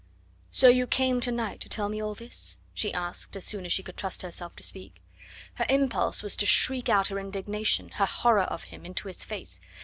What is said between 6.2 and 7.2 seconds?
was to shriek out her